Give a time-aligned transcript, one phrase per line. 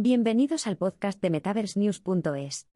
[0.00, 2.68] Bienvenidos al podcast de MetaverseNews.es.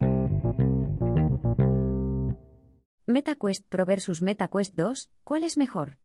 [3.07, 5.99] MetaQuest Pro versus MetaQuest 2, ¿cuál es mejor?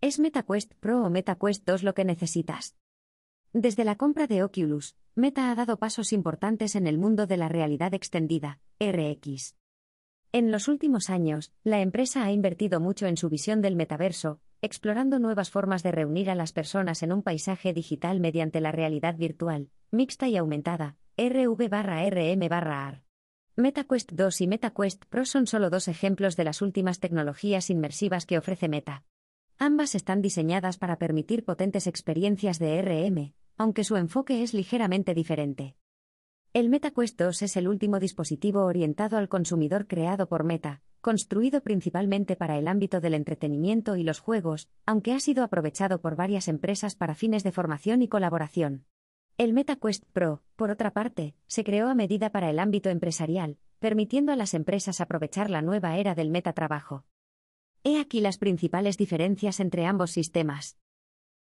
[0.00, 2.76] ¿Es MetaQuest Pro o MetaQuest 2 lo que necesitas?
[3.52, 7.48] Desde la compra de Oculus, Meta ha dado pasos importantes en el mundo de la
[7.48, 9.56] realidad extendida, RX.
[10.30, 15.18] En los últimos años, la empresa ha invertido mucho en su visión del metaverso, explorando
[15.18, 19.70] nuevas formas de reunir a las personas en un paisaje digital mediante la realidad virtual,
[19.90, 23.02] mixta y aumentada, RV-RM-AR.
[23.54, 28.36] MetaQuest 2 y MetaQuest Pro son solo dos ejemplos de las últimas tecnologías inmersivas que
[28.36, 29.04] ofrece Meta.
[29.56, 35.76] Ambas están diseñadas para permitir potentes experiencias de RM, aunque su enfoque es ligeramente diferente.
[36.52, 42.34] El MetaQuest 2 es el último dispositivo orientado al consumidor creado por Meta, construido principalmente
[42.34, 46.96] para el ámbito del entretenimiento y los juegos, aunque ha sido aprovechado por varias empresas
[46.96, 48.86] para fines de formación y colaboración.
[49.38, 54.32] El MetaQuest Pro, por otra parte, se creó a medida para el ámbito empresarial, permitiendo
[54.32, 57.04] a las empresas aprovechar la nueva era del metatrabajo.
[57.84, 60.76] He aquí las principales diferencias entre ambos sistemas.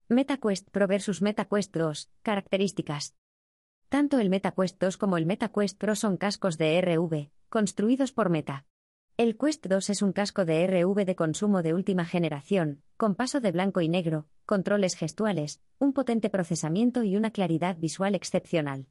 [0.08, 2.10] MetaQuest Pro versus MetaQuest 2.
[2.24, 3.16] Características.
[3.90, 8.66] Tanto el MetaQuest 2 como el MetaQuest Pro son cascos de RV, construidos por Meta.
[9.22, 13.40] El Quest 2 es un casco de RV de consumo de última generación, con paso
[13.40, 18.88] de blanco y negro, controles gestuales, un potente procesamiento y una claridad visual excepcional.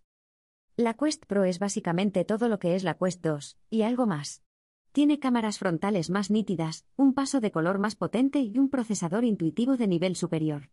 [0.76, 4.44] La Quest Pro es básicamente todo lo que es la Quest 2, y algo más.
[4.92, 9.76] Tiene cámaras frontales más nítidas, un paso de color más potente y un procesador intuitivo
[9.76, 10.70] de nivel superior.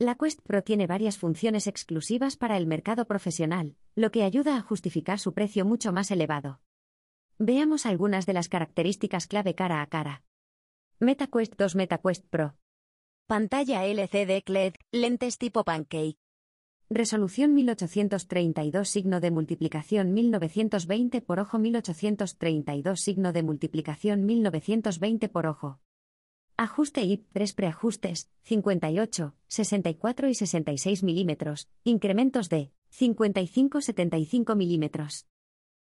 [0.00, 4.62] La Quest Pro tiene varias funciones exclusivas para el mercado profesional, lo que ayuda a
[4.62, 6.58] justificar su precio mucho más elevado.
[7.38, 10.22] Veamos algunas de las características clave cara a cara.
[11.00, 12.54] MetaQuest 2 MetaQuest Pro.
[13.26, 16.16] Pantalla LCD LED, lentes tipo pancake.
[16.88, 25.80] Resolución 1832 signo de multiplicación 1920 por ojo 1832 signo de multiplicación 1920 por ojo.
[26.56, 35.26] Ajuste IP 3 preajustes 58, 64 y 66 milímetros, incrementos de 55-75 milímetros.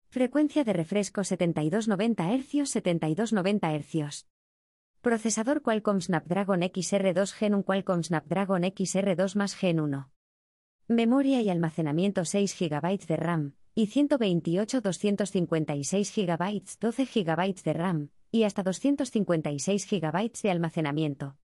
[0.10, 4.28] Frecuencia de refresco 7290 Hz 7290 Hz.
[5.02, 10.10] Procesador Qualcomm Snapdragon XR2 Gen 1 Qualcomm Snapdragon XR2 más Gen 1.
[10.88, 18.10] Memoria y almacenamiento 6 GB de RAM y 128 256 GB 12 GB de RAM
[18.32, 21.38] y hasta 256 GB de almacenamiento.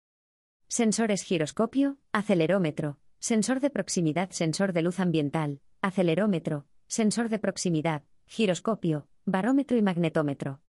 [0.67, 9.07] Sensores giroscopio, acelerómetro, sensor de proximidad, sensor de luz ambiental, acelerómetro, sensor de proximidad, giroscopio,
[9.25, 10.61] barómetro y magnetómetro.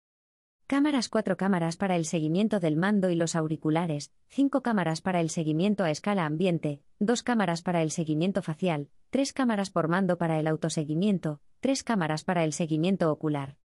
[0.68, 5.28] Cámaras 4 cámaras para el seguimiento del mando y los auriculares, 5 cámaras para el
[5.28, 10.38] seguimiento a escala ambiente, 2 cámaras para el seguimiento facial, 3 cámaras por mando para
[10.38, 13.56] el autoseguimiento, 3 cámaras para el seguimiento ocular.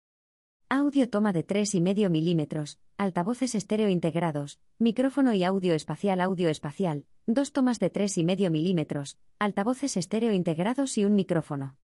[0.70, 7.52] Audio toma de 3,5 milímetros, altavoces estéreo integrados, micrófono y audio espacial audio espacial, dos
[7.52, 11.76] tomas de 3,5 milímetros, altavoces estéreo integrados y un micrófono.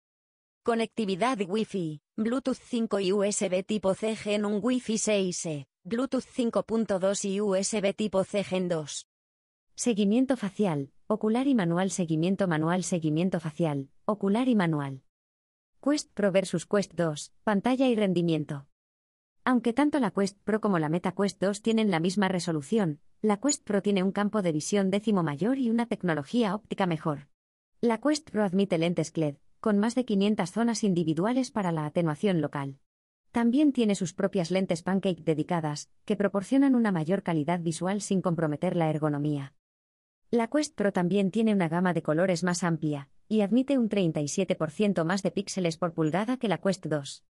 [0.67, 7.39] Conectividad Wi-Fi, Bluetooth 5 y USB tipo C Gen 1 Wi-Fi 6E, Bluetooth 5.2 y
[7.39, 9.07] USB tipo C Gen 2.
[9.75, 15.03] Seguimiento facial, ocular y manual seguimiento manual seguimiento facial, ocular y manual.
[15.81, 18.67] Quest Pro versus Quest 2, pantalla y rendimiento.
[19.45, 23.37] Aunque tanto la Quest Pro como la Meta Quest 2 tienen la misma resolución, la
[23.37, 27.29] Quest Pro tiene un campo de visión décimo mayor y una tecnología óptica mejor.
[27.79, 32.41] La Quest Pro admite lentes LED, con más de 500 zonas individuales para la atenuación
[32.41, 32.79] local.
[33.31, 38.75] También tiene sus propias lentes pancake dedicadas, que proporcionan una mayor calidad visual sin comprometer
[38.75, 39.53] la ergonomía.
[40.31, 45.05] La Quest Pro también tiene una gama de colores más amplia, y admite un 37%
[45.05, 47.23] más de píxeles por pulgada que la Quest 2.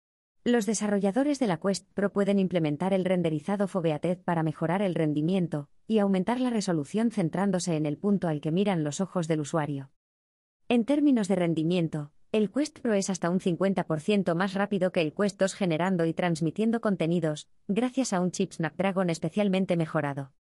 [0.44, 5.69] Los desarrolladores de la Quest Pro pueden implementar el renderizado Foveated para mejorar el rendimiento
[5.88, 9.91] y aumentar la resolución centrándose en el punto al que miran los ojos del usuario.
[10.69, 15.14] En términos de rendimiento, el Quest Pro es hasta un 50% más rápido que el
[15.14, 20.32] Quest 2 generando y transmitiendo contenidos, gracias a un chip Snapdragon especialmente mejorado.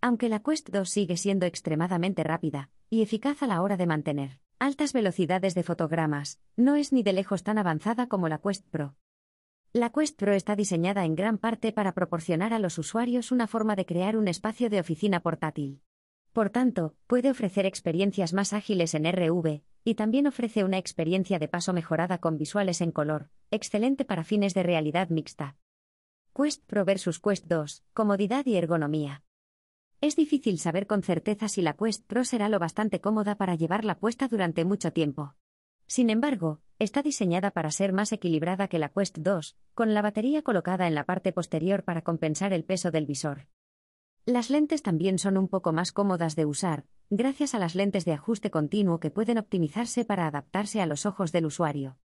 [0.00, 4.40] Aunque la Quest 2 sigue siendo extremadamente rápida y eficaz a la hora de mantener
[4.58, 8.94] altas velocidades de fotogramas, no es ni de lejos tan avanzada como la Quest Pro.
[9.74, 13.76] La Quest Pro está diseñada en gran parte para proporcionar a los usuarios una forma
[13.76, 15.82] de crear un espacio de oficina portátil.
[16.32, 21.48] Por tanto, puede ofrecer experiencias más ágiles en RV, y también ofrece una experiencia de
[21.48, 25.56] paso mejorada con visuales en color, excelente para fines de realidad mixta.
[26.34, 29.22] Quest Pro versus Quest 2, comodidad y ergonomía.
[30.00, 33.98] Es difícil saber con certeza si la Quest Pro será lo bastante cómoda para llevarla
[33.98, 35.34] puesta durante mucho tiempo.
[35.86, 40.42] Sin embargo, está diseñada para ser más equilibrada que la Quest 2, con la batería
[40.42, 43.46] colocada en la parte posterior para compensar el peso del visor.
[44.24, 48.12] Las lentes también son un poco más cómodas de usar, gracias a las lentes de
[48.12, 51.98] ajuste continuo que pueden optimizarse para adaptarse a los ojos del usuario.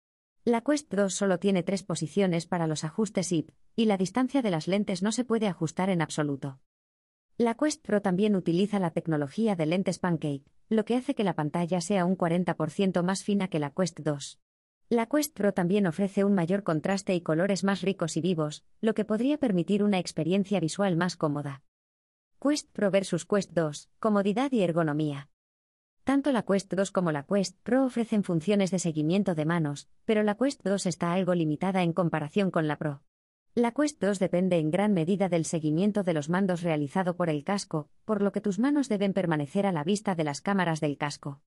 [0.46, 4.52] La Quest 2 solo tiene tres posiciones para los ajustes IP, y la distancia de
[4.52, 6.60] las lentes no se puede ajustar en absoluto.
[7.38, 11.36] La Quest Pro también utiliza la tecnología de lentes Pancake, lo que hace que la
[11.36, 14.40] pantalla sea un 40% más fina que la Quest 2.
[14.90, 18.94] La Quest Pro también ofrece un mayor contraste y colores más ricos y vivos, lo
[18.94, 21.62] que podría permitir una experiencia visual más cómoda.
[22.40, 25.30] Quest Pro versus Quest 2, comodidad y ergonomía.
[26.04, 30.22] Tanto la Quest 2 como la Quest Pro ofrecen funciones de seguimiento de manos, pero
[30.22, 33.02] la Quest 2 está algo limitada en comparación con la Pro.
[33.56, 37.44] La Quest 2 depende en gran medida del seguimiento de los mandos realizado por el
[37.44, 40.96] casco, por lo que tus manos deben permanecer a la vista de las cámaras del
[40.96, 41.42] casco.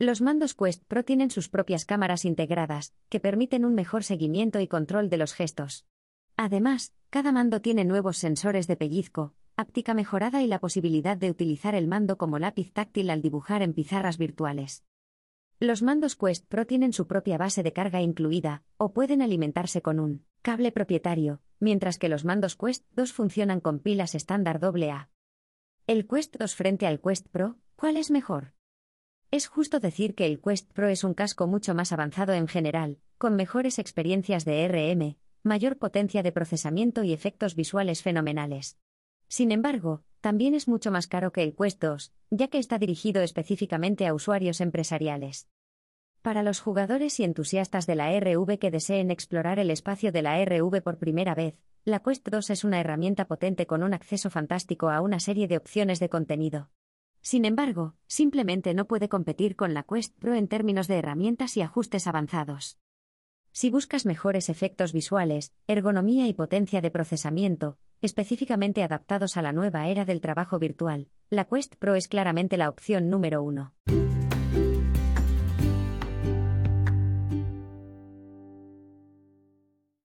[0.00, 4.66] Los mandos Quest Pro tienen sus propias cámaras integradas, que permiten un mejor seguimiento y
[4.66, 5.86] control de los gestos.
[6.36, 11.74] Además, cada mando tiene nuevos sensores de pellizco, áptica mejorada y la posibilidad de utilizar
[11.74, 14.84] el mando como lápiz táctil al dibujar en pizarras virtuales.
[15.58, 19.98] Los mandos Quest Pro tienen su propia base de carga incluida, o pueden alimentarse con
[19.98, 25.10] un cable propietario, mientras que los mandos Quest 2 funcionan con pilas estándar AA.
[25.88, 28.54] El Quest 2 frente al Quest Pro, ¿cuál es mejor?
[29.32, 33.00] Es justo decir que el Quest Pro es un casco mucho más avanzado en general,
[33.18, 38.78] con mejores experiencias de RM, mayor potencia de procesamiento y efectos visuales fenomenales.
[39.28, 43.22] Sin embargo, también es mucho más caro que el Quest 2, ya que está dirigido
[43.22, 45.48] específicamente a usuarios empresariales.
[46.22, 50.42] Para los jugadores y entusiastas de la RV que deseen explorar el espacio de la
[50.44, 51.54] RV por primera vez,
[51.84, 55.56] la Quest 2 es una herramienta potente con un acceso fantástico a una serie de
[55.56, 56.70] opciones de contenido.
[57.20, 61.62] Sin embargo, simplemente no puede competir con la Quest Pro en términos de herramientas y
[61.62, 62.78] ajustes avanzados.
[63.52, 69.88] Si buscas mejores efectos visuales, ergonomía y potencia de procesamiento, específicamente adaptados a la nueva
[69.88, 73.74] era del trabajo virtual, la Quest Pro es claramente la opción número uno.